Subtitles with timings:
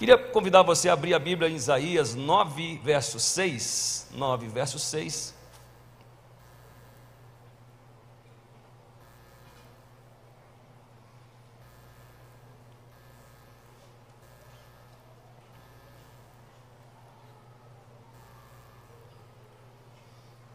[0.00, 4.08] Queria convidar você a abrir a Bíblia em Isaías 9, verso 6.
[4.12, 5.34] 9, verso 6.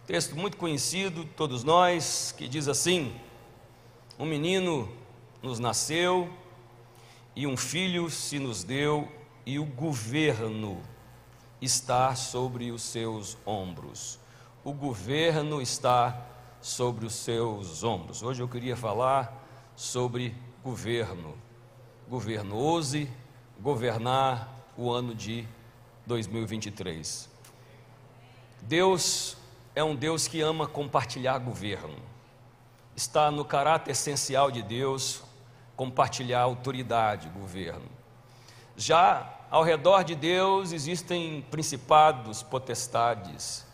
[0.07, 3.15] Texto muito conhecido, todos nós, que diz assim:
[4.17, 4.91] Um menino
[5.43, 6.33] nos nasceu
[7.35, 9.07] e um filho se nos deu
[9.45, 10.81] e o governo
[11.61, 14.19] está sobre os seus ombros.
[14.63, 16.25] O governo está
[16.59, 18.23] sobre os seus ombros.
[18.23, 21.37] Hoje eu queria falar sobre governo.
[22.09, 23.09] Governo ouse
[23.59, 25.47] governar o ano de
[26.07, 27.29] 2023.
[28.63, 29.37] Deus
[29.75, 31.97] é um Deus que ama compartilhar governo.
[32.95, 35.23] Está no caráter essencial de Deus
[35.75, 38.04] compartilhar autoridade, governo.
[38.77, 43.65] Já ao redor de Deus existem principados, potestades,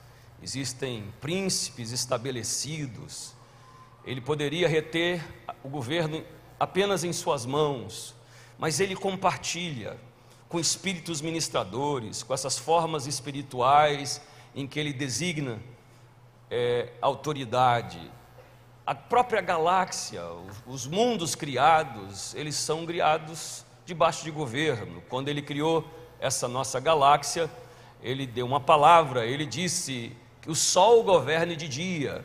[0.41, 3.33] existem príncipes estabelecidos.
[4.05, 5.23] Ele poderia reter
[5.63, 6.23] o governo
[6.59, 8.13] apenas em suas mãos,
[8.59, 9.97] mas ele compartilha
[10.47, 14.22] com espíritos ministradores, com essas formas espirituais
[14.53, 15.59] em que ele designa
[16.49, 18.11] é, autoridade.
[18.85, 20.22] A própria galáxia,
[20.67, 25.03] os mundos criados, eles são criados debaixo de governo.
[25.09, 25.86] Quando ele criou
[26.17, 27.52] essa nossa galáxia,
[28.02, 32.23] ele deu uma palavra, ele disse que o sol governe de dia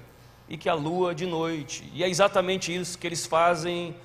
[0.48, 1.90] e que a lua de noite.
[1.92, 3.96] E é exatamente isso que eles fazem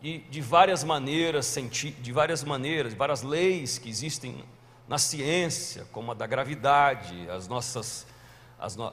[0.00, 1.54] de, de várias maneiras,
[2.00, 4.42] de várias maneiras, várias leis que existem
[4.88, 8.07] na ciência, como a da gravidade, as nossas no,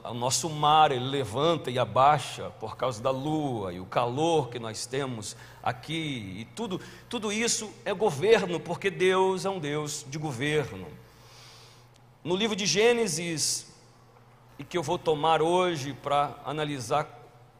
[0.04, 4.60] o nosso mar ele levanta e abaixa por causa da lua e o calor que
[4.60, 10.18] nós temos aqui e tudo, tudo isso é governo, porque Deus é um Deus de
[10.18, 10.86] governo.
[12.22, 13.74] No livro de Gênesis,
[14.56, 17.08] e que eu vou tomar hoje para analisar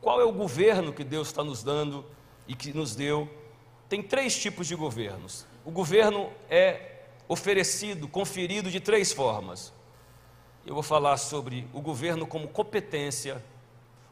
[0.00, 2.04] qual é o governo que Deus está nos dando
[2.46, 3.28] e que nos deu,
[3.88, 5.44] tem três tipos de governos.
[5.64, 9.74] O governo é oferecido, conferido de três formas
[10.66, 13.42] eu vou falar sobre o governo como competência,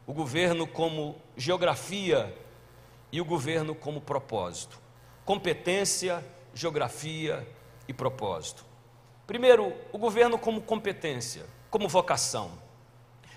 [0.07, 2.33] o governo como geografia
[3.11, 4.79] e o governo como propósito.
[5.25, 6.23] Competência,
[6.53, 7.45] geografia
[7.87, 8.65] e propósito.
[9.27, 12.51] Primeiro, o governo como competência, como vocação.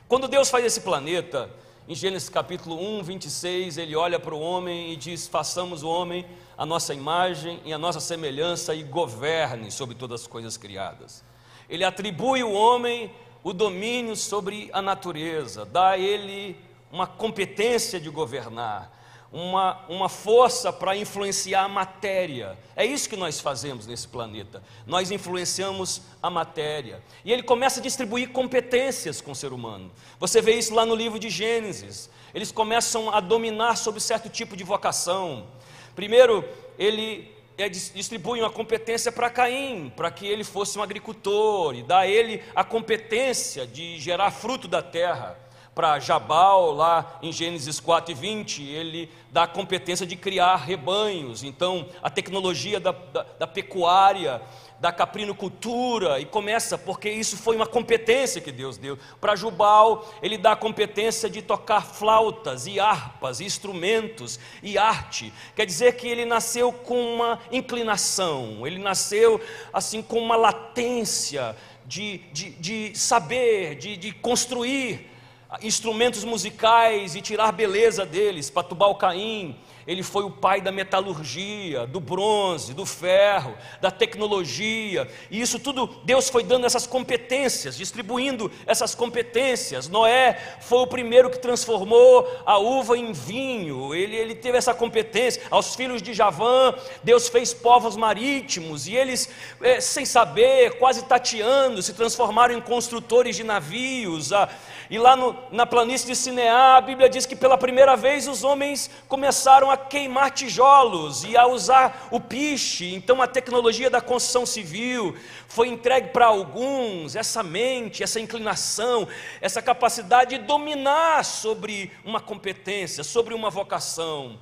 [0.06, 1.50] Quando Deus faz esse planeta,
[1.88, 6.24] em Gênesis capítulo 1, 26, ele olha para o homem e diz: Façamos o homem
[6.56, 11.24] a nossa imagem e a nossa semelhança e governe sobre todas as coisas criadas.
[11.68, 13.10] Ele atribui ao homem
[13.42, 16.56] o domínio sobre a natureza, dá a ele
[16.90, 18.90] uma competência de governar,
[19.30, 22.58] uma, uma força para influenciar a matéria.
[22.74, 24.62] É isso que nós fazemos nesse planeta.
[24.86, 27.02] Nós influenciamos a matéria.
[27.24, 29.90] E ele começa a distribuir competências com o ser humano.
[30.18, 32.08] Você vê isso lá no livro de Gênesis.
[32.34, 35.46] Eles começam a dominar sobre certo tipo de vocação.
[35.94, 36.42] Primeiro,
[36.78, 42.00] ele é, distribui uma competência para Caim, para que ele fosse um agricultor, e dá
[42.00, 45.36] a ele a competência de gerar fruto da terra.
[45.78, 51.44] Para Jabal, lá em Gênesis 4 e 20, ele dá a competência de criar rebanhos.
[51.44, 54.42] Então, a tecnologia da, da, da pecuária
[54.80, 58.98] da caprinocultura e começa porque isso foi uma competência que Deus deu.
[59.20, 65.32] Para Jubal, ele dá a competência de tocar flautas e harpas, e instrumentos e arte.
[65.54, 69.40] Quer dizer que ele nasceu com uma inclinação, ele nasceu
[69.72, 71.54] assim com uma latência
[71.86, 75.16] de, de, de saber, de, de construir
[75.62, 78.50] instrumentos musicais e tirar beleza deles.
[78.50, 79.56] Para Tubal Caim,
[79.88, 85.86] ele foi o pai da metalurgia, do bronze, do ferro, da tecnologia, e isso tudo
[86.04, 89.88] Deus foi dando essas competências, distribuindo essas competências.
[89.88, 95.40] Noé foi o primeiro que transformou a uva em vinho, ele, ele teve essa competência.
[95.50, 99.30] Aos filhos de Javã, Deus fez povos marítimos, e eles,
[99.62, 104.34] é, sem saber, quase tateando, se transformaram em construtores de navios.
[104.34, 104.50] Ah,
[104.90, 108.42] e lá no, na planície de Sineá, a Bíblia diz que pela primeira vez os
[108.42, 112.94] homens começaram a queimar tijolos e a usar o piche.
[112.94, 115.14] Então a tecnologia da construção civil
[115.46, 119.06] foi entregue para alguns, essa mente, essa inclinação,
[119.42, 124.38] essa capacidade de dominar sobre uma competência, sobre uma vocação.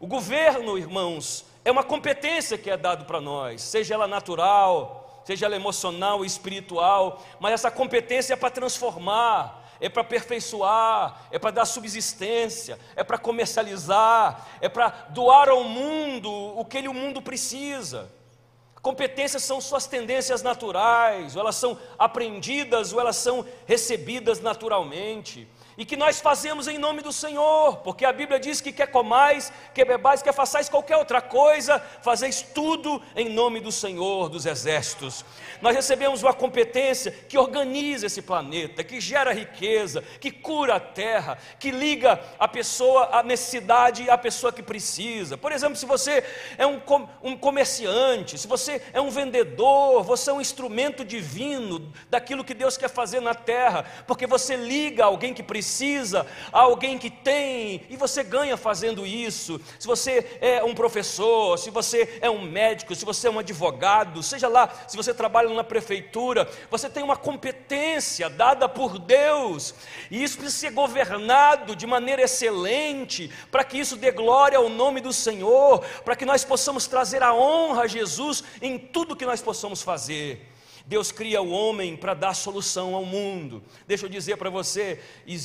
[0.00, 5.46] O governo, irmãos, é uma competência que é dado para nós, seja ela natural, seja
[5.46, 11.64] ela emocional, espiritual, mas essa competência é para transformar, é para aperfeiçoar, é para dar
[11.64, 18.10] subsistência, é para comercializar, é para doar ao mundo o que ele, o mundo precisa.
[18.82, 25.84] Competências são suas tendências naturais, ou elas são aprendidas, ou elas são recebidas naturalmente e
[25.84, 29.84] que nós fazemos em nome do Senhor, porque a Bíblia diz que quer comais, quer
[29.84, 35.24] bebais, quer façais qualquer outra coisa, fazeis tudo em nome do Senhor dos exércitos.
[35.60, 41.36] Nós recebemos uma competência que organiza esse planeta, que gera riqueza, que cura a terra,
[41.58, 45.36] que liga a pessoa à necessidade à pessoa que precisa.
[45.36, 46.24] Por exemplo, se você
[46.56, 46.80] é um,
[47.22, 52.76] um comerciante, se você é um vendedor, você é um instrumento divino daquilo que Deus
[52.76, 57.96] quer fazer na terra, porque você liga alguém que precisa precisa, alguém que tem, e
[57.96, 59.60] você ganha fazendo isso.
[59.80, 64.22] Se você é um professor, se você é um médico, se você é um advogado,
[64.22, 69.74] seja lá, se você trabalha na prefeitura, você tem uma competência dada por Deus,
[70.08, 75.00] e isso precisa ser governado de maneira excelente, para que isso dê glória ao nome
[75.00, 79.42] do Senhor, para que nós possamos trazer a honra a Jesus em tudo que nós
[79.42, 80.55] possamos fazer.
[80.86, 83.60] Deus cria o homem para dar solução ao mundo.
[83.88, 85.00] Deixa eu dizer para você: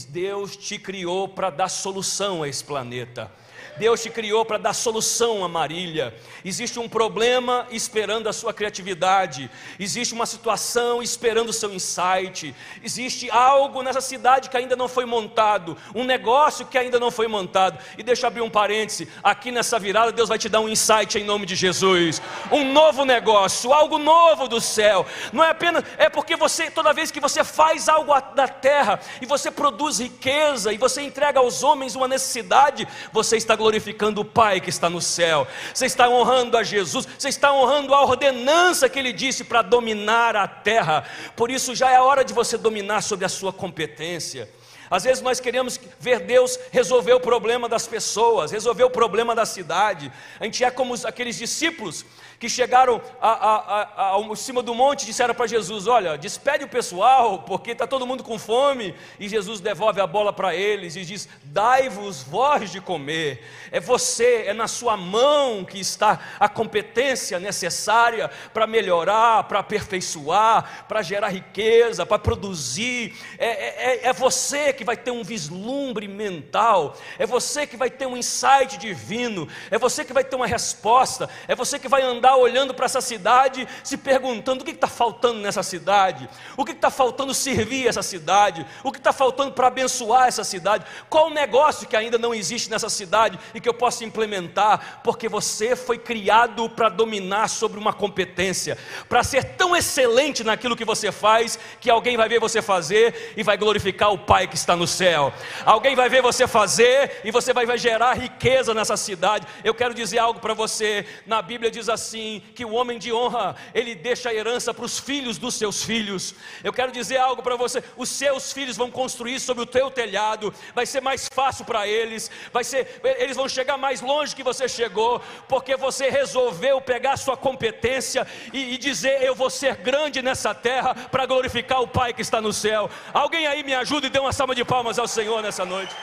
[0.08, 3.32] Deus te criou para dar solução a esse planeta.
[3.78, 6.14] Deus te criou para dar solução a Marília.
[6.44, 12.54] Existe um problema esperando a sua criatividade, existe uma situação esperando o seu insight,
[12.84, 17.28] existe algo nessa cidade que ainda não foi montado, um negócio que ainda não foi
[17.28, 17.78] montado.
[17.98, 21.18] E deixa eu abrir um parêntese: aqui nessa virada, Deus vai te dar um insight
[21.18, 22.22] em nome de Jesus,
[22.52, 25.06] um novo negócio, algo novo do céu.
[25.32, 29.26] Não é apenas, é porque você, toda vez que você faz algo da terra e
[29.26, 34.60] você produz riqueza e você entrega aos homens uma necessidade, você está glorificando o Pai
[34.60, 38.98] que está no céu, você está honrando a Jesus, você está honrando a ordenança que
[38.98, 41.06] Ele disse para dominar a terra.
[41.36, 44.50] Por isso já é hora de você dominar sobre a sua competência.
[44.92, 49.46] Às vezes nós queremos ver Deus resolver o problema das pessoas, resolver o problema da
[49.46, 50.12] cidade.
[50.38, 52.06] A gente é como aqueles discípulos
[52.42, 57.44] que chegaram a, ao cima do monte e disseram para Jesus: Olha, despede o pessoal,
[57.44, 58.96] porque está todo mundo com fome.
[59.20, 63.46] E Jesus devolve a bola para eles e diz: Dai-vos vós de comer.
[63.72, 70.88] É você, é na sua mão que está a competência necessária para melhorar, para aperfeiçoar,
[70.88, 73.16] para gerar riqueza, para produzir.
[73.38, 77.90] É, é, é, é você que vai ter um vislumbre mental, é você que vai
[77.90, 82.02] ter um insight divino, é você que vai ter uma resposta, é você que vai
[82.02, 86.72] andar olhando para essa cidade, se perguntando o que está faltando nessa cidade, o que
[86.72, 91.34] está faltando servir essa cidade, o que está faltando para abençoar essa cidade, qual o
[91.34, 95.98] negócio que ainda não existe nessa cidade e que eu possa implementar, porque você foi
[95.98, 98.78] criado para dominar sobre uma competência,
[99.08, 103.44] para ser tão excelente naquilo que você faz, que alguém vai ver você fazer e
[103.44, 105.34] vai glorificar o Pai que está no céu.
[105.66, 109.48] Alguém vai ver você fazer e você vai gerar riqueza nessa cidade.
[109.64, 111.06] Eu quero dizer algo para você.
[111.26, 114.86] Na Bíblia diz assim: assim que o homem de honra, ele deixa a herança para
[114.86, 116.36] os filhos dos seus filhos.
[116.64, 120.54] Eu quero dizer algo para você: os seus filhos vão construir sobre o teu telhado,
[120.76, 124.68] vai ser mais fácil para eles, vai ser, eles vão chegar mais longe que você
[124.68, 130.54] chegou, porque você resolveu pegar sua competência e, e dizer: Eu vou ser grande nessa
[130.54, 132.90] terra para glorificar o Pai que está no céu.
[133.14, 135.96] Alguém aí me ajuda e dê uma salva de palmas ao Senhor nessa noite.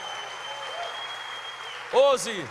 [1.91, 2.47] Ouse,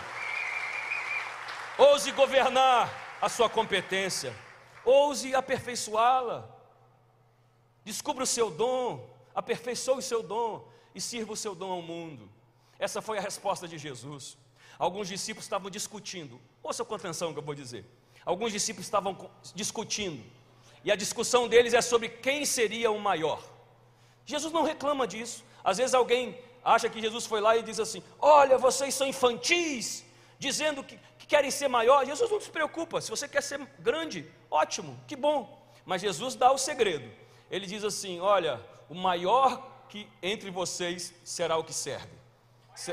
[1.77, 2.89] ouse governar
[3.21, 4.35] a sua competência,
[4.83, 6.47] ouse aperfeiçoá-la.
[7.85, 12.29] Descubra o seu dom, aperfeiçoe o seu dom e sirva o seu dom ao mundo.
[12.77, 14.37] Essa foi a resposta de Jesus.
[14.77, 17.85] Alguns discípulos estavam discutindo, ouça com atenção o que eu vou dizer.
[18.25, 20.23] Alguns discípulos estavam discutindo,
[20.83, 23.43] e a discussão deles é sobre quem seria o maior.
[24.25, 25.43] Jesus não reclama disso.
[25.63, 30.05] Às vezes alguém acha que Jesus foi lá e diz assim: Olha, vocês são infantis,
[30.37, 32.05] dizendo que, que querem ser maior.
[32.05, 35.57] Jesus não se preocupa, se você quer ser grande, ótimo, que bom.
[35.85, 37.09] Mas Jesus dá o segredo.
[37.49, 42.19] Ele diz assim: Olha, o maior que entre vocês será o que serve.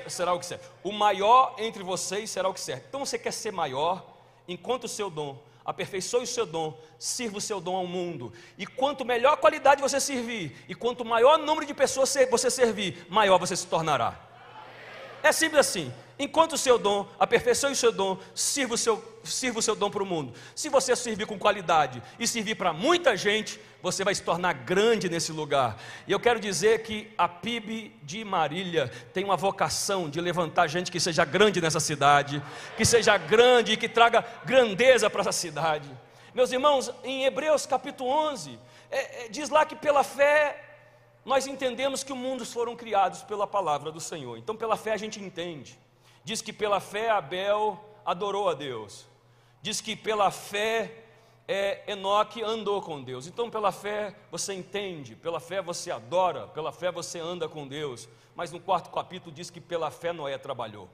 [0.09, 0.65] Será o que serve.
[0.83, 2.85] O maior entre vocês será o que serve.
[2.89, 4.05] Então você quer ser maior,
[4.49, 8.33] enquanto o seu dom, aperfeiçoe o seu dom, sirva o seu dom ao mundo.
[8.57, 13.37] E quanto melhor qualidade você servir, e quanto maior número de pessoas você servir, maior
[13.37, 14.19] você se tornará.
[15.23, 15.93] É simples assim.
[16.19, 19.91] Enquanto o seu dom, aperfeiçoe o seu dom, sirva o seu, sirva o seu dom
[19.91, 20.33] para o mundo.
[20.55, 25.11] Se você servir com qualidade e servir para muita gente, você vai se tornar grande
[25.11, 25.77] nesse lugar.
[26.07, 30.91] E eu quero dizer que a PIB de Marília tem uma vocação de levantar gente
[30.91, 32.43] que seja grande nessa cidade,
[32.79, 35.89] que seja grande e que traga grandeza para essa cidade.
[36.35, 38.59] Meus irmãos, em Hebreus capítulo 11,
[38.91, 40.63] é, é, diz lá que pela fé
[41.27, 44.39] nós entendemos que os mundos foram criados pela palavra do Senhor.
[44.39, 45.79] Então, pela fé a gente entende
[46.27, 49.07] diz que pela fé Abel adorou a Deus.
[49.63, 51.05] Diz que pela fé
[51.47, 53.29] é, Enoque andou com Deus.
[53.29, 58.09] Então, pela fé você entende, pela fé você adora, pela fé você anda com Deus.
[58.35, 60.89] Mas no quarto capítulo diz que pela fé Noé trabalhou.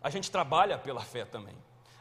[0.00, 1.56] A gente trabalha pela fé também.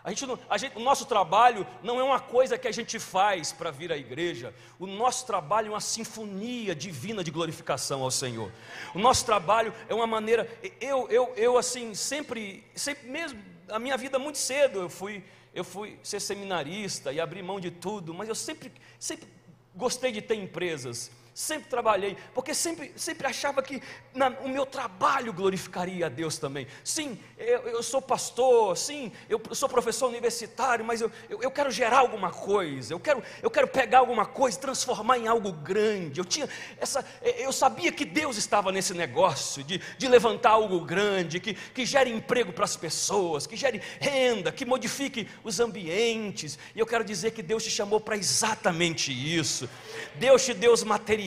[0.06, 3.52] A gente, a gente, o nosso trabalho não é uma coisa que a gente faz
[3.52, 4.54] para vir à igreja.
[4.78, 8.52] O nosso trabalho é uma sinfonia divina de glorificação ao Senhor.
[8.94, 10.48] O nosso trabalho é uma maneira.
[10.80, 15.24] Eu, eu, eu assim, sempre, sempre mesmo, a minha vida muito cedo eu fui
[15.56, 19.28] eu fui ser seminarista e abrir mão de tudo, mas eu sempre, sempre
[19.74, 25.34] gostei de ter empresas sempre trabalhei, porque sempre, sempre achava que na, o meu trabalho
[25.34, 26.65] glorificaria a Deus também.
[26.82, 31.70] Sim, eu, eu sou pastor, sim, eu sou professor universitário, mas eu, eu, eu, quero
[31.70, 36.22] gerar alguma coisa, eu quero, eu quero pegar alguma coisa, transformar em algo grande.
[36.22, 36.48] Eu tinha
[36.80, 41.86] essa, eu sabia que Deus estava nesse negócio de, de levantar algo grande, que, que
[41.86, 46.58] gere emprego para as pessoas, que gere renda, que modifique os ambientes.
[46.74, 49.70] E eu quero dizer que Deus te chamou para exatamente isso.
[50.15, 51.25] Deus te deu os materiais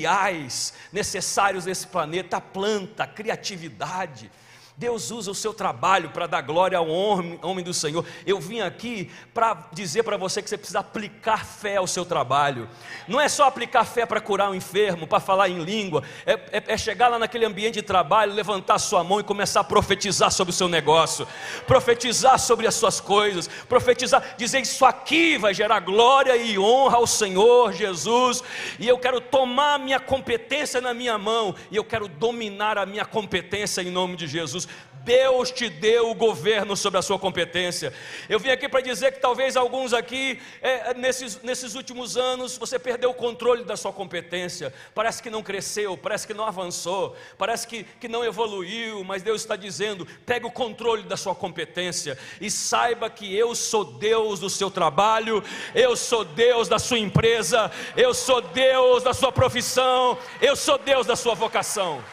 [0.93, 4.31] necessários nesse planeta, a planta, a criatividade.
[4.79, 8.05] Deus usa o seu trabalho para dar glória ao homem, homem do Senhor.
[8.25, 12.69] Eu vim aqui para dizer para você que você precisa aplicar fé ao seu trabalho.
[13.09, 16.65] Não é só aplicar fé para curar um enfermo, para falar em língua, é, é,
[16.69, 20.53] é, chegar lá naquele ambiente de trabalho, levantar sua mão e começar a profetizar sobre
[20.53, 21.27] o seu negócio,
[21.67, 27.07] profetizar sobre as suas coisas, profetizar, dizer isso aqui vai gerar glória e honra ao
[27.07, 28.45] Senhor Jesus,
[28.79, 32.87] e eu quero tomar a minha competência na minha mão, e eu quero dominar a
[32.87, 34.68] minha competência em nome de Jesus.
[35.09, 37.95] Deus te deu o governo sobre a sua competência.
[38.29, 42.79] Eu vim aqui para dizer que talvez alguns aqui, é, nesses, nesses últimos anos, você
[42.79, 44.71] perdeu o controle da sua competência.
[44.95, 49.41] Parece que não cresceu, parece que não avançou, parece que, que não evoluiu, mas Deus
[49.41, 54.50] está dizendo: pegue o controle da sua competência e saiba que eu sou Deus do
[54.50, 55.43] seu trabalho,
[55.75, 61.07] eu sou Deus da sua empresa, eu sou Deus da sua profissão, eu sou Deus
[61.07, 62.05] da sua vocação.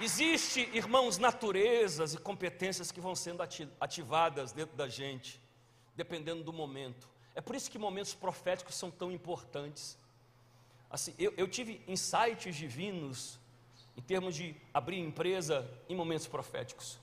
[0.00, 3.42] Existe, irmãos, naturezas e competências que vão sendo
[3.80, 5.40] ativadas dentro da gente,
[5.96, 7.08] dependendo do momento.
[7.34, 9.98] É por isso que momentos proféticos são tão importantes.
[10.88, 13.40] Assim, eu, eu tive insights divinos
[13.96, 16.98] em termos de abrir empresa em momentos proféticos.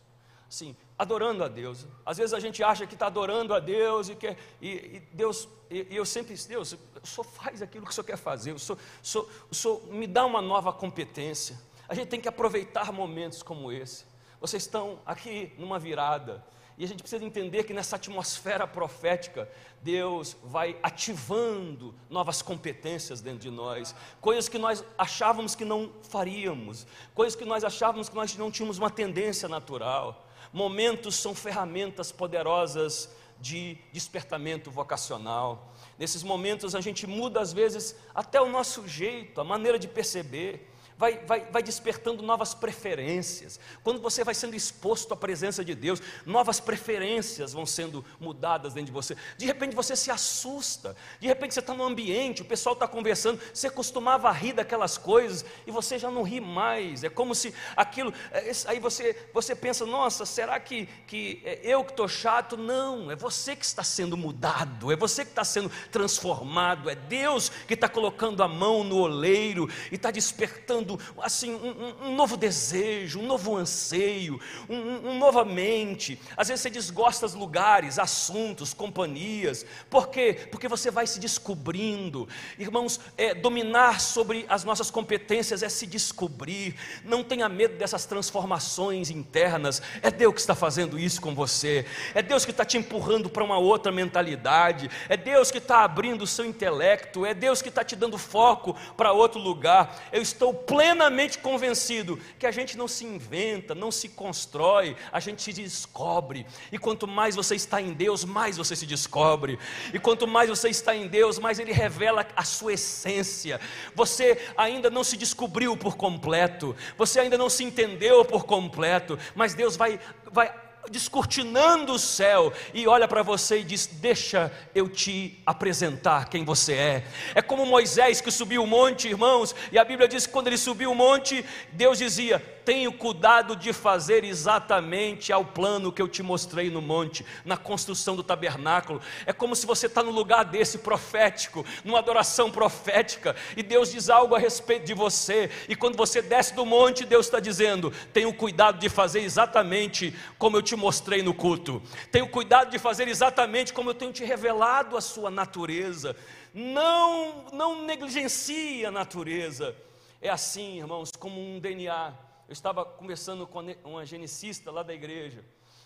[0.47, 1.85] Assim, adorando a Deus.
[2.05, 5.49] Às vezes a gente acha que está adorando a Deus e, que, e, e Deus,
[5.69, 8.59] e, e, eu sempre Deus, o Senhor faz aquilo que o Senhor quer fazer, o
[8.59, 11.59] Senhor me dá uma nova competência.
[11.87, 14.05] A gente tem que aproveitar momentos como esse.
[14.39, 16.43] Vocês estão aqui numa virada.
[16.77, 19.49] E a gente precisa entender que nessa atmosfera profética,
[19.81, 26.85] Deus vai ativando novas competências dentro de nós, coisas que nós achávamos que não faríamos,
[27.13, 30.27] coisas que nós achávamos que nós não tínhamos uma tendência natural.
[30.51, 35.73] Momentos são ferramentas poderosas de despertamento vocacional.
[35.97, 40.69] Nesses momentos a gente muda às vezes até o nosso jeito, a maneira de perceber
[40.97, 43.59] vai, vai, vai despertando novas preferências.
[43.83, 48.87] Quando você vai sendo exposto à presença de Deus, novas preferências vão sendo mudadas dentro
[48.87, 49.15] de você.
[49.37, 53.41] De repente você se assusta, de repente você está no ambiente, o pessoal está conversando,
[53.53, 57.03] você costumava rir daquelas coisas e você já não ri mais.
[57.03, 58.13] É como se aquilo.
[58.31, 62.55] É, aí você, você pensa, nossa, será que, que é eu que estou chato?
[62.55, 67.49] Não, é você que está sendo mudado, é você que está sendo transformado, é Deus
[67.67, 70.84] que está colocando a mão no oleiro e está despertando
[71.21, 74.39] assim um, um, novo desejo, um novo anseio,
[74.69, 76.19] um, um novamente.
[76.37, 79.65] Às vezes você desgosta dos lugares, assuntos, companhias.
[79.89, 80.47] Por quê?
[80.51, 82.27] Porque você vai se descobrindo.
[82.57, 86.75] Irmãos, é, dominar sobre as nossas competências é se descobrir.
[87.03, 89.81] Não tenha medo dessas transformações internas.
[90.01, 91.85] É Deus que está fazendo isso com você.
[92.13, 94.89] É Deus que está te empurrando para uma outra mentalidade.
[95.09, 97.25] É Deus que está abrindo o seu intelecto.
[97.25, 100.01] É Deus que está te dando foco para outro lugar.
[100.11, 105.41] Eu estou plenamente convencido que a gente não se inventa, não se constrói, a gente
[105.41, 106.45] se descobre.
[106.69, 109.57] E quanto mais você está em Deus, mais você se descobre.
[109.93, 113.57] E quanto mais você está em Deus, mais Ele revela a sua essência.
[113.95, 119.53] Você ainda não se descobriu por completo, você ainda não se entendeu por completo, mas
[119.53, 119.97] Deus vai,
[120.29, 126.43] vai descortinando o céu e olha para você e diz: Deixa eu te apresentar quem
[126.43, 127.03] você é.
[127.33, 130.57] É como Moisés que subiu o monte, irmãos, e a Bíblia diz que quando ele
[130.57, 136.23] subiu o monte, Deus dizia: tenho cuidado de fazer exatamente ao plano que eu te
[136.23, 138.99] mostrei no monte, na construção do tabernáculo.
[139.25, 144.09] É como se você está no lugar desse profético, numa adoração profética, e Deus diz
[144.09, 148.33] algo a respeito de você, e quando você desce do monte, Deus está dizendo: tenho
[148.33, 151.81] cuidado de fazer exatamente como eu te mostrei no culto,
[152.11, 156.15] tenho cuidado de fazer exatamente como eu tenho te revelado a sua natureza.
[156.53, 159.75] Não, não negligencie a natureza.
[160.21, 162.24] É assim, irmãos, como um DNA.
[162.47, 165.43] Eu estava conversando com uma genicista lá da igreja,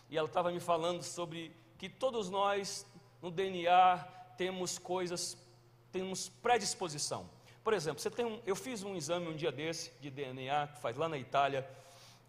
[0.09, 2.85] e ela estava me falando sobre que todos nós,
[3.21, 3.97] no DNA,
[4.37, 5.37] temos coisas,
[5.91, 7.29] temos predisposição.
[7.63, 10.81] Por exemplo, você tem um, eu fiz um exame um dia desse, de DNA, que
[10.81, 11.69] faz lá na Itália,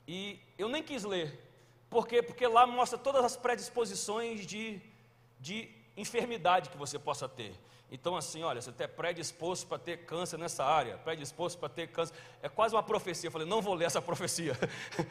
[0.07, 1.51] e eu nem quis ler.
[1.89, 2.23] Por quê?
[2.23, 4.81] Porque lá mostra todas as predisposições de,
[5.41, 7.55] de enfermidade que você possa ter.
[7.91, 12.15] Então, assim, olha, você está predisposto para ter câncer nessa área, predisposto para ter câncer.
[12.41, 13.27] É quase uma profecia.
[13.27, 14.57] Eu falei, não vou ler essa profecia.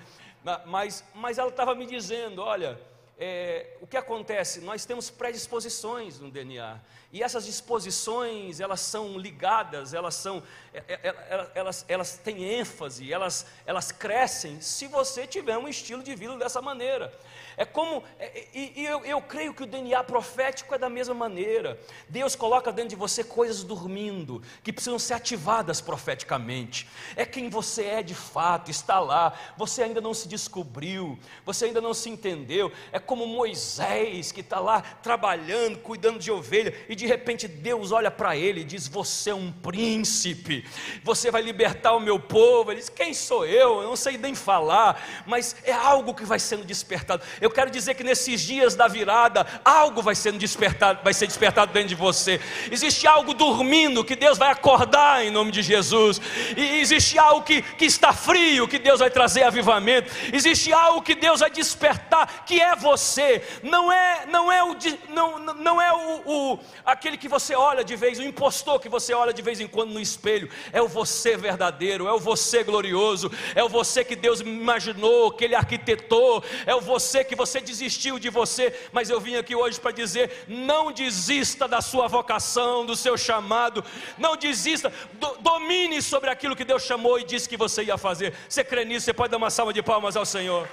[0.65, 2.79] mas, mas ela estava me dizendo: olha,
[3.21, 4.61] é, o que acontece?
[4.61, 6.79] Nós temos predisposições no DNA.
[7.11, 10.41] E essas disposições, elas são ligadas, elas são,
[10.73, 16.15] é, é, elas, elas têm ênfase, elas, elas crescem se você tiver um estilo de
[16.15, 17.13] vida dessa maneira.
[17.59, 21.13] É como, é, e, e eu, eu creio que o DNA profético é da mesma
[21.13, 21.77] maneira.
[22.07, 26.87] Deus coloca dentro de você coisas dormindo, que precisam ser ativadas profeticamente.
[27.17, 29.37] É quem você é de fato, está lá.
[29.57, 32.71] Você ainda não se descobriu, você ainda não se entendeu.
[32.93, 38.09] É como Moisés que está lá trabalhando, cuidando de ovelha, e de repente Deus olha
[38.09, 40.65] para ele e diz: Você é um príncipe,
[41.03, 42.71] você vai libertar o meu povo.
[42.71, 43.81] Ele diz: Quem sou eu?
[43.81, 47.21] Eu não sei nem falar, mas é algo que vai sendo despertado.
[47.41, 51.25] Eu eu quero dizer que nesses dias da virada, algo vai sendo despertado, vai ser
[51.25, 52.39] despertado dentro de você.
[52.71, 56.21] Existe algo dormindo que Deus vai acordar em nome de Jesus.
[56.55, 60.11] E existe algo que, que está frio que Deus vai trazer avivamento.
[60.31, 63.41] Existe algo que Deus vai despertar que é você.
[63.63, 64.75] Não é não é o
[65.09, 69.11] não, não é o, o aquele que você olha de vez, o impostor que você
[69.13, 70.49] olha de vez em quando no espelho.
[70.71, 75.45] É o você verdadeiro, é o você glorioso, é o você que Deus imaginou, que
[75.45, 79.79] Ele arquitetou, é o você que você desistiu de você, mas eu vim aqui hoje
[79.79, 83.83] para dizer: não desista da sua vocação, do seu chamado,
[84.17, 88.35] não desista, do, domine sobre aquilo que Deus chamou e disse que você ia fazer.
[88.47, 89.05] Você crê nisso?
[89.05, 90.67] Você pode dar uma salva de palmas ao Senhor.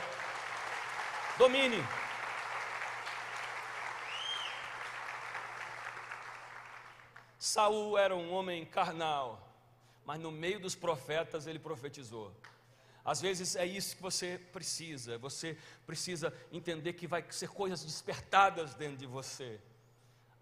[1.38, 1.82] Domine.
[7.38, 9.26] Saul era um homem carnal,
[10.04, 12.32] mas no meio dos profetas ele profetizou.
[13.06, 18.74] Às vezes é isso que você precisa, você precisa entender que vai ser coisas despertadas
[18.74, 19.60] dentro de você.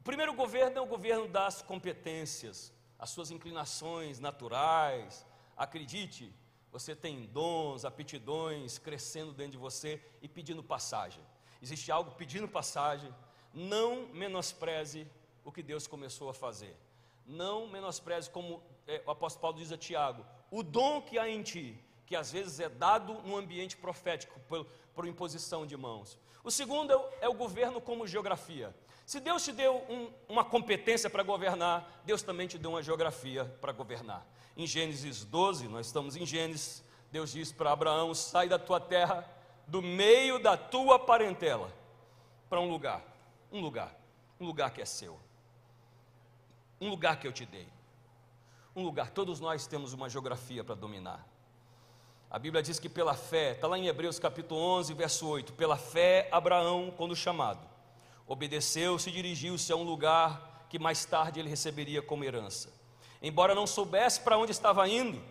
[0.01, 5.27] O primeiro governo é o governo das competências, as suas inclinações naturais.
[5.55, 6.35] Acredite,
[6.73, 11.23] você tem dons, aptidões crescendo dentro de você e pedindo passagem.
[11.61, 13.15] Existe algo pedindo passagem.
[13.53, 15.07] Não menospreze
[15.45, 16.75] o que Deus começou a fazer.
[17.27, 21.43] Não menospreze, como é, o apóstolo Paulo diz a Tiago, o dom que há em
[21.43, 26.19] ti que às vezes é dado no ambiente profético, por, por imposição de mãos.
[26.43, 28.75] O segundo é o, é o governo como geografia.
[29.07, 33.45] Se Deus te deu um, uma competência para governar, Deus também te deu uma geografia
[33.61, 34.27] para governar.
[34.57, 39.29] Em Gênesis 12, nós estamos em Gênesis, Deus diz para Abraão: sai da tua terra,
[39.67, 41.73] do meio da tua parentela,
[42.49, 43.03] para um lugar,
[43.53, 43.95] um lugar,
[44.41, 45.19] um lugar que é seu,
[46.81, 47.69] um lugar que eu te dei,
[48.75, 49.11] um lugar.
[49.11, 51.34] Todos nós temos uma geografia para dominar.
[52.35, 55.77] A Bíblia diz que pela fé, está lá em Hebreus capítulo 11, verso 8: pela
[55.77, 57.65] fé, Abraão, quando chamado,
[58.27, 62.73] obedeceu, se dirigiu-se a um lugar que mais tarde ele receberia como herança.
[63.23, 65.23] Embora não soubesse para onde estava indo,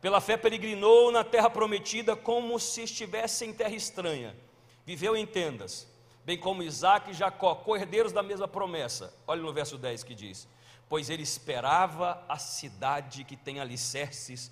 [0.00, 4.36] pela fé peregrinou na terra prometida como se estivesse em terra estranha.
[4.84, 5.86] Viveu em tendas,
[6.24, 9.14] bem como Isaac e Jacó, co-herdeiros da mesma promessa.
[9.24, 10.48] Olha no verso 10 que diz:
[10.88, 14.50] Pois ele esperava a cidade que tem alicerces,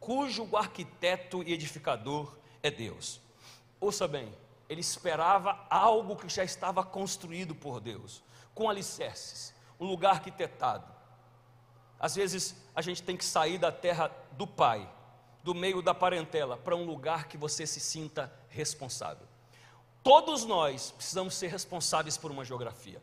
[0.00, 3.20] cujo arquiteto e edificador é Deus.
[3.78, 4.34] Ouça bem,
[4.68, 8.22] ele esperava algo que já estava construído por Deus,
[8.54, 10.90] com alicerces, um lugar arquitetado.
[11.98, 14.90] Às vezes a gente tem que sair da terra do pai,
[15.44, 19.26] do meio da parentela, para um lugar que você se sinta responsável.
[20.02, 23.02] Todos nós precisamos ser responsáveis por uma geografia.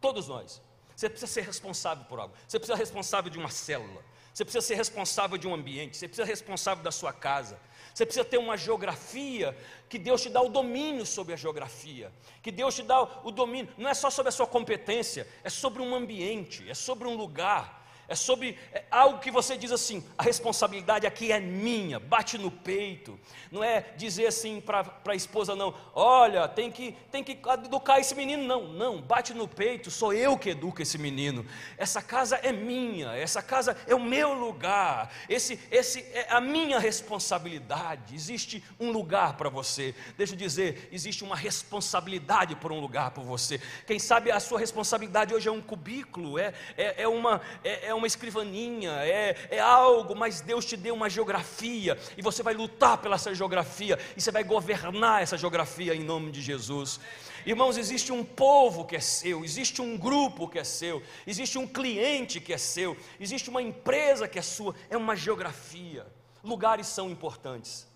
[0.00, 0.60] Todos nós.
[0.94, 2.34] Você precisa ser responsável por algo.
[2.48, 4.02] Você precisa ser responsável de uma célula.
[4.36, 7.58] Você precisa ser responsável de um ambiente, você precisa ser responsável da sua casa.
[7.94, 9.56] Você precisa ter uma geografia
[9.88, 13.72] que Deus te dá o domínio sobre a geografia, que Deus te dá o domínio,
[13.78, 17.85] não é só sobre a sua competência, é sobre um ambiente, é sobre um lugar.
[18.08, 22.50] É sobre é algo que você diz assim: a responsabilidade aqui é minha, bate no
[22.50, 23.18] peito.
[23.50, 28.14] Não é dizer assim para a esposa, não, olha, tem que, tem que educar esse
[28.14, 31.44] menino, não, não, bate no peito, sou eu que educo esse menino.
[31.76, 36.78] Essa casa é minha, essa casa é o meu lugar, esse, esse é a minha
[36.78, 38.14] responsabilidade.
[38.14, 43.22] Existe um lugar para você, deixa eu dizer, existe uma responsabilidade por um lugar para
[43.22, 43.60] você.
[43.86, 47.40] Quem sabe a sua responsabilidade hoje é um cubículo, é, é, é uma.
[47.64, 52.42] É, é uma escrivaninha, é, é algo, mas Deus te deu uma geografia e você
[52.42, 57.00] vai lutar pela essa geografia e você vai governar essa geografia em nome de Jesus.
[57.44, 61.66] Irmãos, existe um povo que é seu, existe um grupo que é seu, existe um
[61.66, 66.06] cliente que é seu, existe uma empresa que é sua, é uma geografia.
[66.42, 67.86] Lugares são importantes.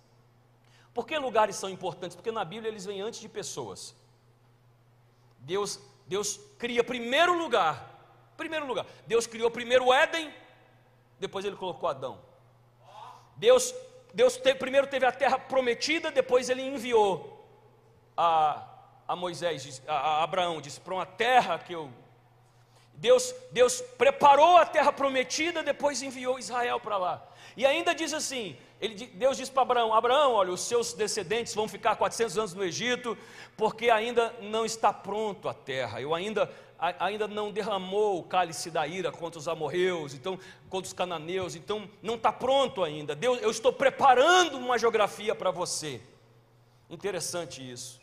[0.95, 2.17] Por que lugares são importantes?
[2.17, 3.95] Porque na Bíblia eles vêm antes de pessoas.
[5.41, 8.00] Deus, Deus cria primeiro lugar
[8.41, 10.33] Primeiro lugar, Deus criou primeiro o Éden,
[11.19, 12.19] depois ele colocou Adão.
[13.37, 13.75] Deus,
[14.15, 17.47] Deus primeiro teve a terra prometida, depois ele enviou
[18.17, 18.67] a,
[19.07, 21.91] a Moisés, a, a Abraão, disse: para uma terra que eu.
[22.95, 27.27] Deus, Deus preparou a terra prometida, depois enviou Israel para lá.
[27.57, 31.67] E ainda diz assim: ele, Deus disse para Abraão: Abraão, olha, os seus descendentes vão
[31.69, 33.17] ficar 400 anos no Egito,
[33.57, 36.01] porque ainda não está pronto a terra.
[36.01, 36.51] Eu ainda
[36.99, 40.39] ainda não derramou o cálice da ira contra os amorreus, então
[40.71, 43.15] contra os cananeus, então não está pronto ainda.
[43.15, 46.01] Deus, eu estou preparando uma geografia para você.
[46.89, 48.01] Interessante isso.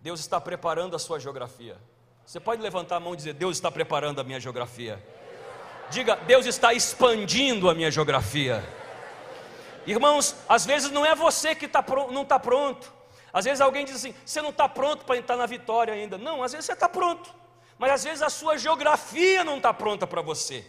[0.00, 1.78] Deus está preparando a sua geografia.
[2.26, 5.02] Você pode levantar a mão e dizer: Deus está preparando a minha geografia.
[5.90, 8.62] Diga: Deus está expandindo a minha geografia.
[9.86, 12.92] Irmãos, às vezes não é você que tá, não está pronto.
[13.32, 16.16] Às vezes alguém diz assim: você não está pronto para entrar na vitória ainda.
[16.16, 17.42] Não, às vezes você está pronto
[17.82, 20.64] mas às vezes a sua geografia não está pronta para você.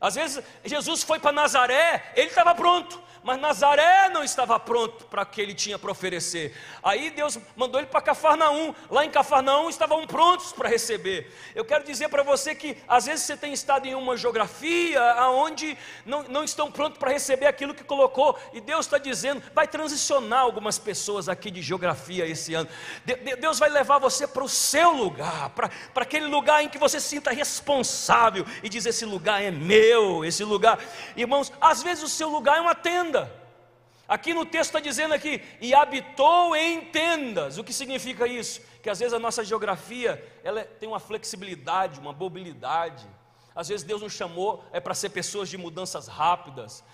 [0.00, 5.22] Às vezes Jesus foi para Nazaré, ele estava pronto, mas Nazaré não estava pronto para
[5.22, 6.56] o que ele tinha para oferecer.
[6.82, 8.74] Aí Deus mandou ele para Cafarnaum.
[8.90, 11.32] Lá em Cafarnaum estavam prontos para receber.
[11.54, 15.78] Eu quero dizer para você que às vezes você tem estado em uma geografia aonde
[16.04, 18.38] não, não estão prontos para receber aquilo que colocou.
[18.52, 22.68] E Deus está dizendo, vai transicionar algumas pessoas aqui de geografia esse ano.
[23.04, 26.78] De, de, Deus vai levar você para o seu lugar, para, aquele lugar em que
[26.78, 30.78] você se sinta responsável e diz: esse lugar é meu, esse lugar.
[31.16, 33.11] Irmãos, às vezes o seu lugar é uma tenda.
[34.12, 37.56] Aqui no texto está dizendo aqui, e habitou em tendas.
[37.56, 38.60] O que significa isso?
[38.82, 43.08] Que às vezes a nossa geografia ela tem uma flexibilidade, uma mobilidade.
[43.54, 46.84] Às vezes Deus nos chamou é para ser pessoas de mudanças rápidas,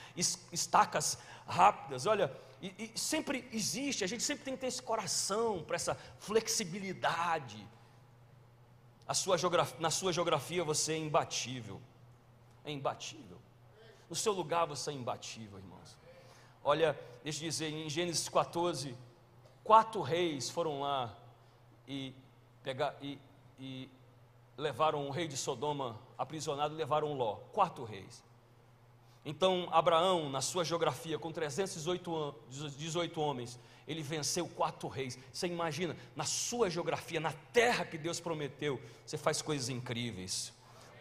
[0.52, 2.06] estacas rápidas.
[2.06, 2.30] Olha,
[2.62, 7.66] e, e sempre existe, a gente sempre tem que ter esse coração para essa flexibilidade.
[9.12, 9.36] Sua
[9.80, 11.82] na sua geografia você é imbatível.
[12.64, 13.40] É imbatível.
[14.08, 15.97] No seu lugar você é imbatível, irmãos.
[16.62, 18.94] Olha, deixa eu dizer, em Gênesis 14,
[19.64, 21.16] quatro reis foram lá
[21.86, 22.14] e,
[22.62, 23.18] pegar, e,
[23.58, 23.88] e
[24.56, 27.36] levaram o rei de Sodoma aprisionado e levaram Ló.
[27.52, 28.24] Quatro reis.
[29.24, 35.18] Então, Abraão, na sua geografia, com 318 homens, ele venceu quatro reis.
[35.32, 40.52] Você imagina, na sua geografia, na terra que Deus prometeu, você faz coisas incríveis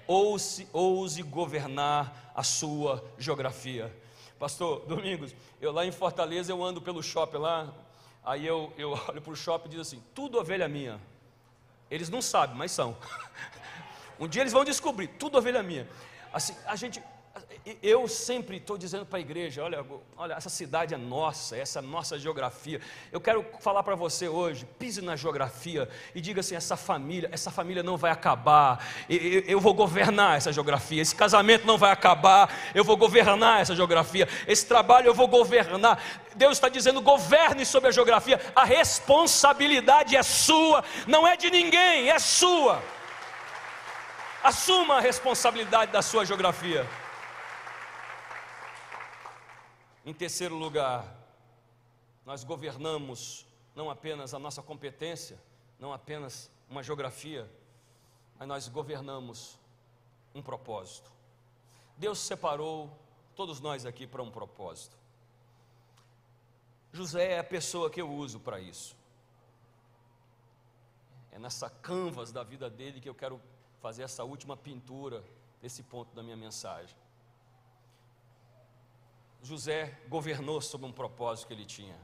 [0.08, 3.94] ouse, ouse governar a sua geografia.
[4.40, 7.74] Pastor Domingos, eu lá em Fortaleza eu ando pelo shopping lá,
[8.24, 11.00] aí eu, eu olho para o shopping e diz assim: tudo ovelha minha.
[11.90, 12.96] Eles não sabem, mas são.
[14.20, 15.88] um dia eles vão descobrir, tudo ovelha minha.
[16.32, 17.02] Assim, a gente,
[17.82, 21.82] eu sempre estou dizendo para a igreja: olha, olha, essa cidade é nossa, essa é
[21.82, 22.80] nossa geografia.
[23.12, 27.52] Eu quero falar para você hoje: pise na geografia e diga assim: essa família, essa
[27.52, 28.86] família não vai acabar.
[29.10, 31.02] Eu, eu vou governar essa geografia.
[31.02, 32.54] Esse casamento não vai acabar.
[32.74, 34.28] Eu vou governar essa geografia.
[34.48, 36.02] Esse trabalho eu vou governar.
[36.36, 38.40] Deus está dizendo: governe sobre a geografia.
[38.56, 42.82] A responsabilidade é sua, não é de ninguém, é sua.
[44.44, 46.88] Assuma a responsabilidade da sua geografia.
[50.08, 51.06] Em terceiro lugar,
[52.26, 55.38] nós governamos não apenas a nossa competência,
[55.78, 57.46] não apenas uma geografia,
[58.40, 59.60] mas nós governamos
[60.34, 61.12] um propósito.
[61.98, 62.90] Deus separou
[63.36, 64.96] todos nós aqui para um propósito.
[66.94, 68.96] José é a pessoa que eu uso para isso.
[71.34, 73.42] É nessa canvas da vida dele que eu quero
[73.82, 75.22] fazer essa última pintura
[75.62, 76.96] desse ponto da minha mensagem.
[79.42, 81.98] José governou sob um propósito que ele tinha.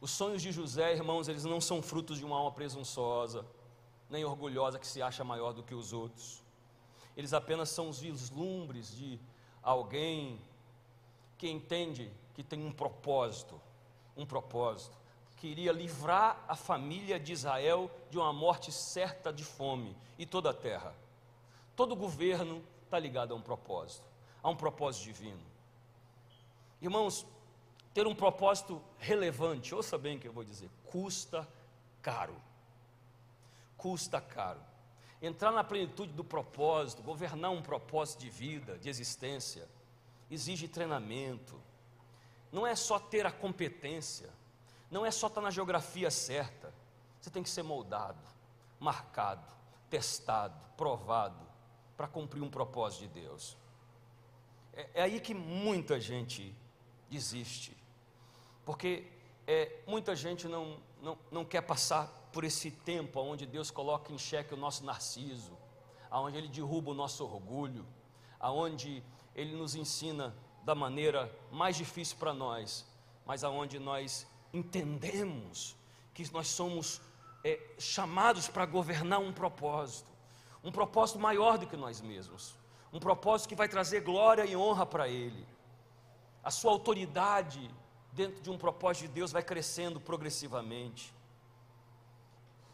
[0.00, 3.46] Os sonhos de José, irmãos, eles não são frutos de uma alma presunçosa,
[4.10, 6.42] nem orgulhosa que se acha maior do que os outros.
[7.16, 9.20] eles apenas são os vislumbres de
[9.62, 10.40] alguém
[11.36, 13.60] que entende que tem um propósito,
[14.16, 14.96] um propósito,
[15.36, 20.50] que iria livrar a família de Israel de uma morte certa de fome e toda
[20.50, 20.94] a terra.
[21.74, 24.04] Todo governo está ligado a um propósito,
[24.42, 25.51] a um propósito divino.
[26.82, 27.24] Irmãos,
[27.94, 31.48] ter um propósito relevante, ouça bem o que eu vou dizer, custa
[32.02, 32.34] caro.
[33.76, 34.60] Custa caro.
[35.22, 39.68] Entrar na plenitude do propósito, governar um propósito de vida, de existência,
[40.28, 41.56] exige treinamento.
[42.50, 44.28] Não é só ter a competência,
[44.90, 46.74] não é só estar na geografia certa.
[47.20, 48.18] Você tem que ser moldado,
[48.80, 49.46] marcado,
[49.88, 51.46] testado, provado
[51.96, 53.56] para cumprir um propósito de Deus.
[54.72, 56.60] É, é aí que muita gente
[57.12, 57.76] desiste,
[58.64, 59.04] porque
[59.46, 64.18] é, muita gente não, não, não quer passar por esse tempo onde Deus coloca em
[64.18, 65.52] xeque o nosso narciso,
[66.10, 67.86] aonde Ele derruba o nosso orgulho,
[68.40, 69.02] aonde
[69.34, 72.86] Ele nos ensina da maneira mais difícil para nós,
[73.26, 75.76] mas aonde nós entendemos
[76.14, 77.00] que nós somos
[77.44, 80.10] é, chamados para governar um propósito,
[80.64, 82.54] um propósito maior do que nós mesmos,
[82.92, 85.46] um propósito que vai trazer glória e honra para Ele.
[86.42, 87.70] A sua autoridade
[88.12, 91.14] dentro de um propósito de Deus vai crescendo progressivamente,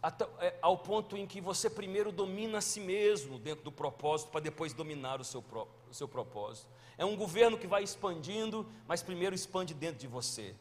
[0.02, 4.30] até, é, ao ponto em que você primeiro domina a si mesmo dentro do propósito,
[4.30, 5.44] para depois dominar o seu,
[5.90, 6.68] o seu propósito.
[6.96, 10.54] É um governo que vai expandindo, mas primeiro expande dentro de você.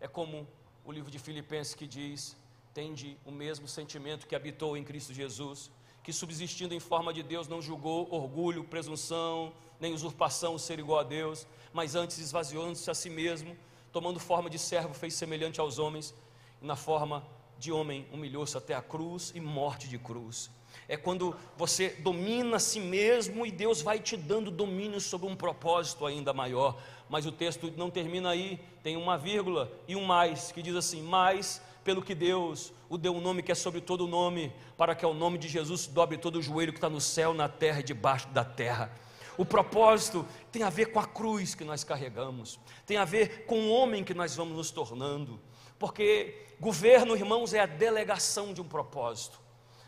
[0.00, 0.46] É como
[0.84, 2.36] o livro de Filipenses que diz:
[2.72, 5.70] tende o mesmo sentimento que habitou em Cristo Jesus,
[6.02, 11.04] que subsistindo em forma de Deus não julgou orgulho, presunção, nem usurpação ser igual a
[11.04, 13.56] Deus, mas antes esvaziou-se a si mesmo,
[13.92, 16.14] tomando forma de servo, fez semelhante aos homens,
[16.60, 17.26] e na forma
[17.58, 20.50] de homem humilhou-se até a cruz e morte de cruz.
[20.88, 25.34] É quando você domina a si mesmo e Deus vai te dando domínio sobre um
[25.34, 26.76] propósito ainda maior
[27.08, 31.02] mas o texto não termina aí, tem uma vírgula e um mais, que diz assim:
[31.02, 34.94] Mas pelo que Deus o deu um nome que é sobre todo o nome, para
[34.94, 37.80] que ao nome de Jesus dobre todo o joelho que está no céu, na terra
[37.80, 38.90] e debaixo da terra.
[39.38, 43.58] O propósito tem a ver com a cruz que nós carregamos, tem a ver com
[43.58, 45.40] o homem que nós vamos nos tornando,
[45.78, 49.40] porque governo, irmãos, é a delegação de um propósito.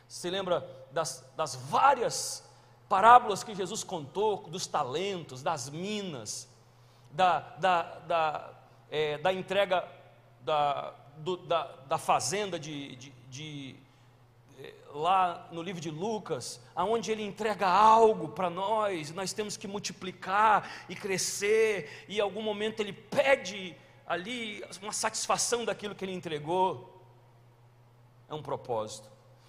[0.07, 2.49] Se lembra das, das várias
[2.89, 6.49] parábolas que Jesus contou, dos talentos, das minas,
[7.11, 8.51] da, da, da,
[8.91, 9.87] é, da entrega
[10.43, 13.77] da, do, da, da fazenda de, de, de
[14.93, 20.87] lá no livro de Lucas, aonde ele entrega algo para nós, nós temos que multiplicar
[20.89, 27.03] e crescer, e em algum momento ele pede ali uma satisfação daquilo que ele entregou.
[28.29, 29.09] É um propósito.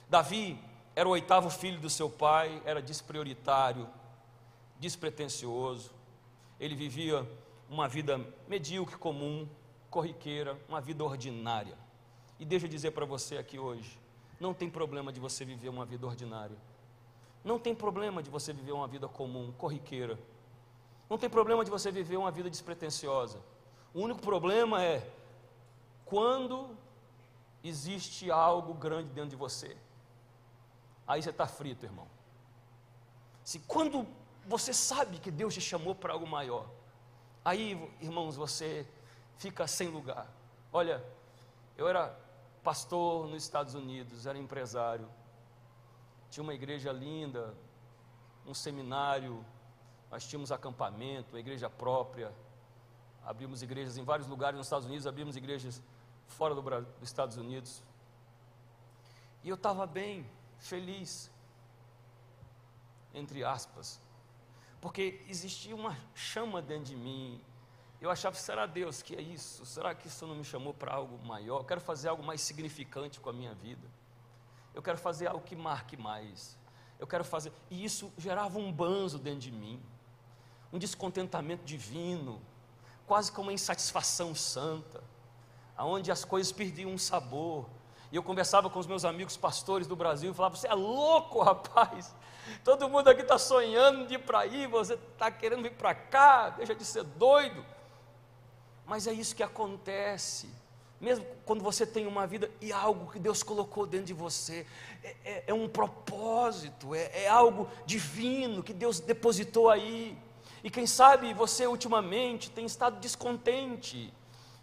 [0.09, 0.59] Davi
[0.95, 3.89] era o oitavo filho do seu pai, era desprioritário,
[4.79, 5.91] despretensioso.
[6.59, 7.27] Ele vivia
[7.69, 9.47] uma vida medíocre, comum,
[9.89, 11.77] corriqueira, uma vida ordinária.
[12.39, 13.97] E deixa eu dizer para você aqui hoje:
[14.39, 16.57] não tem problema de você viver uma vida ordinária.
[17.43, 20.19] Não tem problema de você viver uma vida comum, corriqueira.
[21.09, 23.39] Não tem problema de você viver uma vida despretensiosa.
[23.93, 25.09] O único problema é
[26.05, 26.69] quando
[27.63, 29.75] existe algo grande dentro de você.
[31.07, 32.07] Aí você está frito, irmão.
[33.43, 34.05] Se quando
[34.45, 36.67] você sabe que Deus te chamou para algo maior,
[37.43, 38.85] Aí, irmãos, você
[39.37, 40.27] fica sem lugar.
[40.71, 41.03] Olha,
[41.77, 42.15] eu era
[42.63, 45.09] pastor nos Estados Unidos, era empresário,
[46.29, 47.55] tinha uma igreja linda,
[48.45, 49.43] um seminário,
[50.11, 52.33] nós tínhamos acampamento, uma igreja própria,
[53.25, 55.81] abrimos igrejas em vários lugares nos Estados Unidos, abrimos igrejas
[56.27, 57.83] fora do dos Estados Unidos.
[59.43, 61.31] E eu estava bem, feliz,
[63.13, 63.99] entre aspas,
[64.81, 67.41] porque existia uma chama dentro de mim.
[68.01, 69.65] Eu achava, será Deus que é isso?
[69.65, 71.59] Será que isso não me chamou para algo maior?
[71.59, 73.85] Eu quero fazer algo mais significante com a minha vida.
[74.73, 76.57] Eu quero fazer algo que marque mais.
[76.97, 77.51] Eu quero fazer.
[77.69, 79.81] E isso gerava um banzo dentro de mim,
[80.71, 82.41] um descontentamento divino,
[83.05, 85.03] quase como uma insatisfação santa,
[85.75, 87.65] aonde as coisas perdiam um sabor.
[88.11, 91.41] E eu conversava com os meus amigos pastores do Brasil e falava: Você é louco,
[91.43, 92.15] rapaz.
[92.63, 96.49] Todo mundo aqui está sonhando de ir para aí, você está querendo vir para cá,
[96.49, 97.63] deixa de ser doido.
[98.89, 100.49] Mas é isso que acontece.
[100.99, 104.65] Mesmo quando você tem uma vida e algo que Deus colocou dentro de você,
[105.03, 110.17] é, é, é um propósito, é, é algo divino que Deus depositou aí.
[110.63, 114.11] E quem sabe você ultimamente tem estado descontente,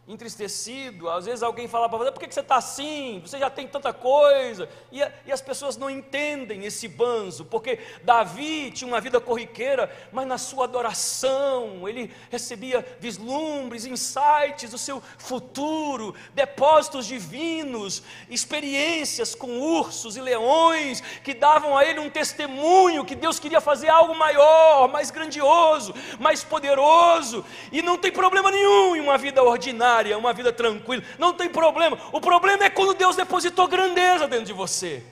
[0.08, 1.10] entristecido.
[1.10, 3.20] Às vezes alguém fala para você: por que você está assim?
[3.24, 4.68] Você já tem tanta coisa.
[4.92, 10.26] E, e, as pessoas não entendem esse banzo, porque Davi tinha uma vida corriqueira, mas
[10.26, 20.16] na sua adoração ele recebia vislumbres, insights do seu futuro, depósitos divinos, experiências com ursos
[20.16, 25.10] e leões que davam a ele um testemunho que Deus queria fazer algo maior, mais
[25.10, 27.44] grandioso, mais poderoso.
[27.72, 31.48] E não tem problema nenhum em uma vida ordinária ordinária, uma vida tranquila, não tem
[31.48, 31.98] problema.
[32.12, 35.02] O problema é quando Deus depositou grandeza dentro de você.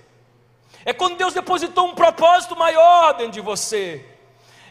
[0.84, 4.04] É quando Deus depositou um propósito maior dentro de você.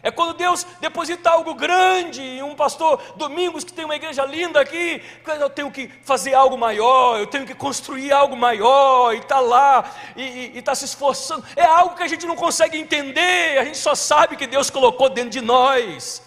[0.00, 5.02] É quando Deus deposita algo grande, um pastor Domingos que tem uma igreja linda aqui,
[5.40, 9.90] eu tenho que fazer algo maior, eu tenho que construir algo maior, e está lá,
[10.14, 11.42] e está se esforçando.
[11.56, 15.08] É algo que a gente não consegue entender, a gente só sabe que Deus colocou
[15.08, 16.22] dentro de nós.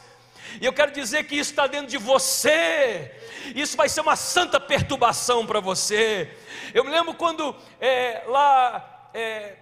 [0.59, 3.11] E eu quero dizer que isso está dentro de você.
[3.55, 6.35] Isso vai ser uma santa perturbação para você.
[6.73, 9.57] Eu me lembro quando é, lá é,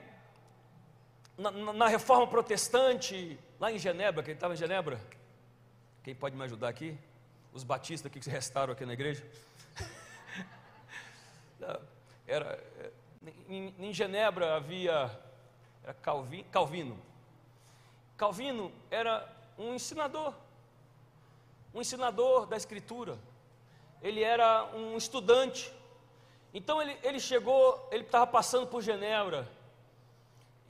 [1.37, 4.99] na, na, reforma protestante, lá em Genebra, quem estava em Genebra?
[6.03, 6.97] Quem pode me ajudar aqui?
[7.53, 9.25] Os batistas que se restaram aqui na igreja.
[12.27, 12.59] Era,
[13.47, 15.11] em, em Genebra havia
[15.83, 16.99] era Calvino, Calvino.
[18.17, 20.33] Calvino era um ensinador
[21.75, 23.19] um ensinador da Escritura,
[24.05, 25.73] ele era um estudante.
[26.53, 29.49] Então ele, ele chegou, ele estava passando por Genebra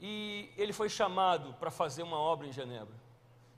[0.00, 2.94] e ele foi chamado para fazer uma obra em Genebra.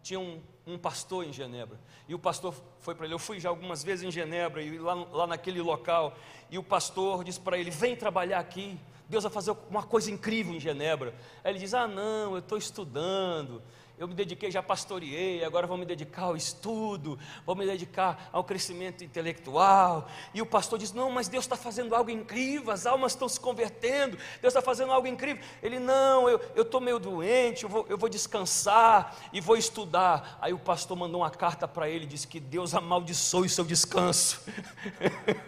[0.02, 3.14] Tinha um, um pastor em Genebra e o pastor foi para ele.
[3.14, 6.12] Eu fui já algumas vezes em Genebra e lá, lá naquele local
[6.50, 8.76] e o pastor disse para ele: Vem trabalhar aqui.
[9.08, 11.14] Deus vai fazer uma coisa incrível em Genebra.
[11.44, 13.62] Aí ele diz: Ah, não, eu estou estudando
[13.98, 18.44] eu me dediquei, já pastoreei, agora vou me dedicar ao estudo, vou me dedicar ao
[18.44, 20.08] crescimento intelectual.
[20.32, 23.40] E o pastor diz: Não, mas Deus está fazendo algo incrível, as almas estão se
[23.40, 25.42] convertendo, Deus está fazendo algo incrível.
[25.60, 30.38] Ele: Não, eu estou meio doente, eu vou, eu vou descansar e vou estudar.
[30.40, 34.40] Aí o pastor mandou uma carta para ele, disse que Deus amaldiçoe o seu descanso,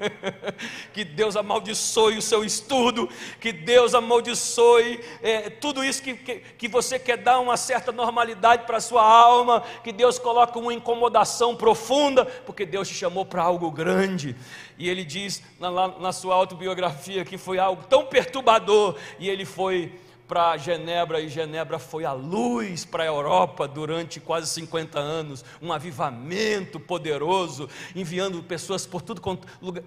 [0.93, 3.09] que Deus amaldiçoe o seu estudo,
[3.41, 8.40] que Deus amaldiçoe é, tudo isso que, que, que você quer dar uma certa normalidade
[8.41, 13.43] para a sua alma, que Deus coloca uma incomodação profunda, porque Deus te chamou para
[13.43, 14.35] algo grande.
[14.79, 19.93] E ele diz na, na sua autobiografia que foi algo tão perturbador, e ele foi
[20.31, 25.73] para Genebra e Genebra foi a luz para a Europa durante quase 50 anos, um
[25.73, 29.21] avivamento poderoso, enviando pessoas por tudo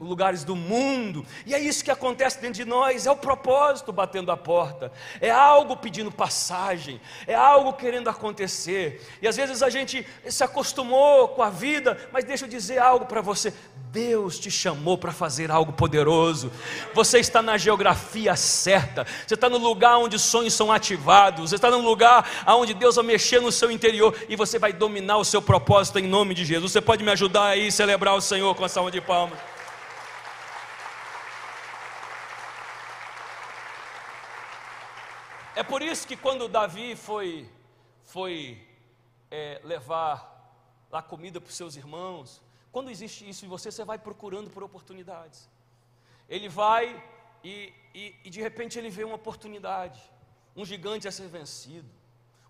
[0.01, 1.25] lugares do mundo.
[1.45, 5.31] E é isso que acontece dentro de nós, é o propósito batendo a porta, é
[5.31, 9.01] algo pedindo passagem, é algo querendo acontecer.
[9.21, 13.05] E às vezes a gente se acostumou com a vida, mas deixa eu dizer algo
[13.05, 13.53] para você,
[13.93, 16.51] Deus te chamou para fazer algo poderoso.
[16.95, 19.05] Você está na geografia certa.
[19.25, 21.51] Você está no lugar onde sonhos são ativados.
[21.51, 25.17] Você está no lugar onde Deus vai mexer no seu interior e você vai dominar
[25.17, 26.71] o seu propósito em nome de Jesus.
[26.71, 29.37] Você pode me ajudar aí a celebrar o Senhor com a salva de palmas?
[35.55, 37.47] É por isso que quando Davi foi,
[38.01, 38.57] foi
[39.29, 40.15] é, levar
[40.91, 42.41] a comida para os seus irmãos,
[42.71, 45.47] quando existe isso em você, você vai procurando por oportunidades.
[46.27, 46.83] Ele vai
[47.43, 50.01] e, e, e de repente ele vê uma oportunidade,
[50.55, 51.89] um gigante a ser vencido,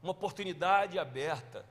[0.01, 1.65] uma oportunidade aberta,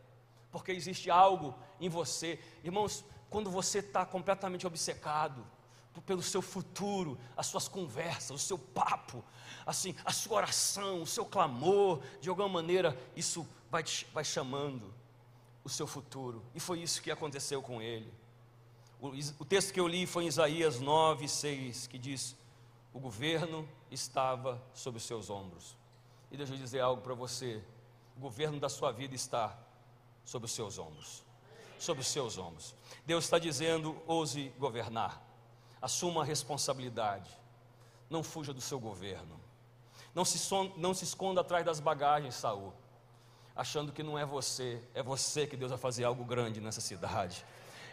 [0.51, 2.39] porque existe algo em você.
[2.63, 5.47] Irmãos, quando você está completamente obcecado
[6.07, 9.23] pelo seu futuro, as suas conversas, o seu papo,
[9.67, 14.93] assim, a sua oração, o seu clamor, de alguma maneira isso vai, vai chamando
[15.63, 16.43] o seu futuro.
[16.55, 18.13] E foi isso que aconteceu com ele.
[19.39, 22.37] O, texto que eu li foi em Isaías 9, 6, que diz:
[22.95, 25.77] O governo estava sobre os seus ombros.
[26.33, 27.63] E deixa eu dizer algo para você:
[28.17, 29.57] o governo da sua vida está
[30.25, 31.23] sobre os seus ombros.
[31.79, 32.75] Sobre os seus ombros.
[33.05, 35.23] Deus está dizendo: ouse governar,
[35.81, 37.31] assuma a responsabilidade,
[38.09, 39.39] não fuja do seu governo,
[40.15, 42.73] não se, son, não se esconda atrás das bagagens, Saul,
[43.55, 47.45] achando que não é você, é você que Deus vai fazer algo grande nessa cidade.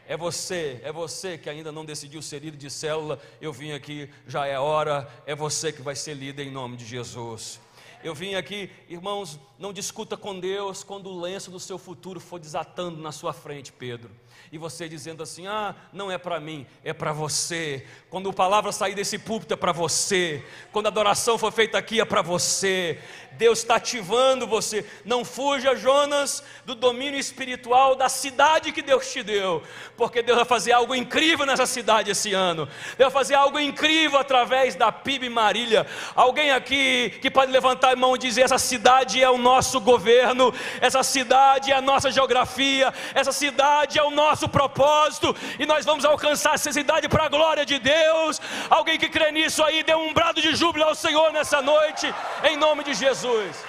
[0.08, 3.22] É você, é você que ainda não decidiu ser líder de célula.
[3.40, 5.08] Eu vim aqui, já é hora.
[5.28, 7.60] É você que vai ser líder em nome de Jesus.
[8.02, 12.40] Eu vim aqui, irmãos, não discuta com Deus quando o lenço do seu futuro for
[12.40, 14.10] desatando na sua frente, Pedro.
[14.52, 17.86] E você dizendo assim: ah, não é para mim, é para você.
[18.10, 20.44] Quando a palavra sair desse púlpito é para você.
[20.72, 23.00] Quando a adoração for feita aqui é para você.
[23.34, 24.86] Deus está ativando você.
[25.06, 29.64] Não fuja, Jonas, do domínio espiritual da cidade que Deus te deu,
[29.96, 32.66] porque Deus vai fazer algo incrível nessa cidade esse ano.
[32.98, 35.86] Deus vai fazer algo incrível através da PIB Marília.
[36.16, 40.54] Alguém aqui que pode levantar a mão e dizer: essa cidade é o nosso governo,
[40.82, 46.06] essa cidade é a nossa geografia, essa cidade é o nosso propósito, e nós vamos
[46.06, 48.42] alcançar essa cidade para a glória de Deus.
[48.70, 52.14] Alguém que crê nisso aí, dê um brado de júbilo ao Senhor nessa noite,
[52.44, 53.10] em nome de Jesus.
[53.10, 53.66] Jesus.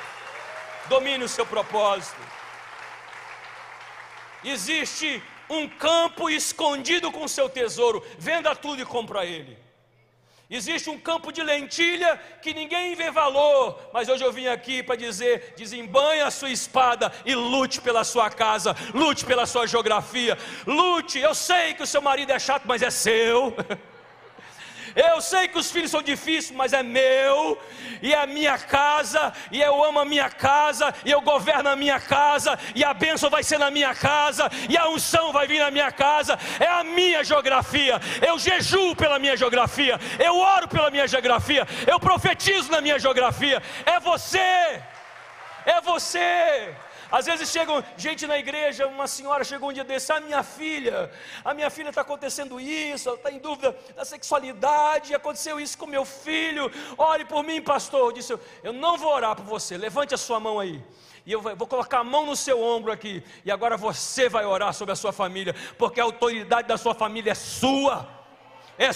[0.89, 2.21] Domine o seu propósito.
[4.45, 8.05] Existe um campo escondido com seu tesouro.
[8.19, 9.59] Venda tudo e compra ele.
[10.51, 14.97] Existe um campo de lentilha que ninguém vê valor, mas hoje eu vim aqui para
[14.97, 20.37] dizer: desembanhe a sua espada e lute pela sua casa, lute pela sua geografia,
[20.67, 21.21] lute.
[21.21, 23.55] Eu sei que o seu marido é chato, mas é seu.
[24.95, 27.61] Eu sei que os filhos são difíceis, mas é meu,
[28.03, 31.77] e é a minha casa, e eu amo a minha casa, e eu governo a
[31.77, 35.61] minha casa, e a bênção vai ser na minha casa, e a unção vai vir
[35.61, 38.01] na minha casa, é a minha geografia.
[38.27, 43.63] Eu jejuo pela minha geografia, eu oro pela minha geografia, eu profetizo na minha geografia.
[43.87, 44.39] É você,
[45.67, 46.75] é você.
[47.11, 51.11] Às vezes chegam gente na igreja, uma senhora chegou um dia desse, ah, minha filha,
[51.45, 55.87] a minha filha está acontecendo isso, ela está em dúvida da sexualidade, aconteceu isso com
[55.87, 58.01] meu filho, ore por mim, pastor.
[58.01, 60.83] Eu disse, eu não vou orar por você, levante a sua mão aí.
[61.27, 64.73] E eu vou colocar a mão no seu ombro aqui, e agora você vai orar
[64.73, 68.20] sobre a sua família, porque a autoridade da sua família é sua
[68.79, 68.91] é,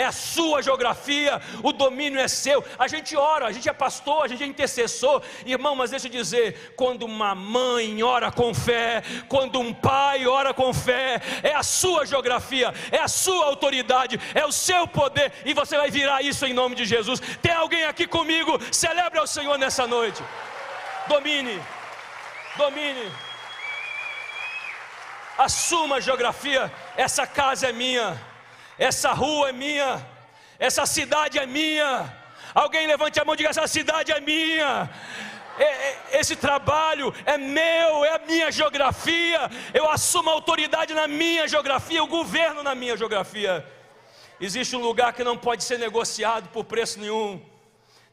[0.00, 2.64] é a sua geografia, o domínio é seu.
[2.78, 6.10] A gente ora, a gente é pastor, a gente é intercessor, irmão, mas deixa eu
[6.10, 11.62] dizer: quando uma mãe ora com fé, quando um pai ora com fé, é a
[11.62, 16.46] sua geografia, é a sua autoridade, é o seu poder, e você vai virar isso
[16.46, 17.20] em nome de Jesus.
[17.42, 18.58] Tem alguém aqui comigo?
[18.72, 20.22] Celebre ao Senhor nessa noite.
[21.08, 21.62] Domine,
[22.56, 23.12] domine.
[25.36, 28.18] Assuma a geografia, essa casa é minha
[28.78, 30.06] essa rua é minha,
[30.58, 32.12] essa cidade é minha.
[32.54, 34.90] Alguém levante a mão e diga: essa cidade é minha.
[36.12, 39.50] Esse trabalho é meu, é a minha geografia.
[39.72, 43.66] Eu assumo autoridade na minha geografia, o governo na minha geografia.
[44.38, 47.40] Existe um lugar que não pode ser negociado por preço nenhum.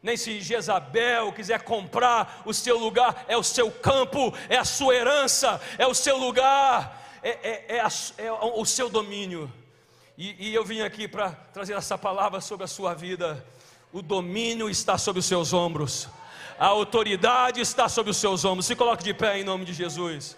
[0.01, 4.95] Nem se Jezabel quiser comprar o seu lugar, é o seu campo, é a sua
[4.95, 7.87] herança, é o seu lugar, é, é, é, a,
[8.17, 9.51] é o seu domínio.
[10.17, 13.43] E, e eu vim aqui para trazer essa palavra sobre a sua vida.
[13.91, 16.07] O domínio está sobre os seus ombros,
[16.57, 18.65] a autoridade está sobre os seus ombros.
[18.65, 20.37] Se coloque de pé em nome de Jesus.